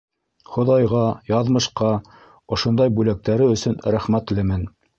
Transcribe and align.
Хоҙайға, 0.53 1.01
яҙмышҡа 1.31 1.91
ошондай 2.57 2.93
бүләктәре 2.99 3.53
өсөн 3.59 3.79
рәхмәтлемен. 3.97 4.69